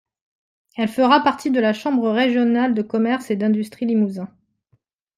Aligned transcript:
Elle 0.77 0.87
fera 0.87 1.21
partie 1.23 1.51
de 1.51 1.59
la 1.59 1.73
Chambre 1.73 2.09
régionale 2.09 2.73
de 2.73 2.81
commerce 2.81 3.29
et 3.29 3.35
d'industrie 3.35 3.85
Limousin. 3.85 4.35